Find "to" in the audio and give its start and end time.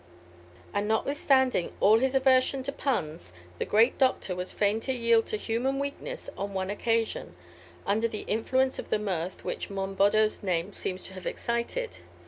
2.63-2.71, 4.79-4.91, 5.27-5.37, 11.03-11.13